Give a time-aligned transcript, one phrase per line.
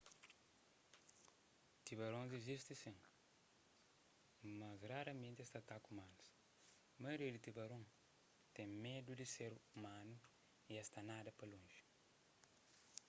[1.89, 2.95] tubarons izisti sin
[4.61, 6.27] mas raramenti es ta ataka umanus
[7.03, 7.89] maioria di tubarons
[8.55, 10.15] ten medu di ser umanu
[10.71, 11.81] y es ta nada pa lonji